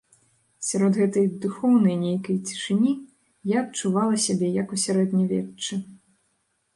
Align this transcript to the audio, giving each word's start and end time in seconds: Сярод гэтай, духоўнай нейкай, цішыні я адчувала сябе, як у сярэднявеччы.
Сярод 0.67 0.93
гэтай, 1.01 1.25
духоўнай 1.43 1.95
нейкай, 2.05 2.39
цішыні 2.51 2.93
я 3.51 3.57
адчувала 3.65 4.15
сябе, 4.25 4.47
як 4.63 4.73
у 4.77 4.81
сярэднявеччы. 4.85 5.73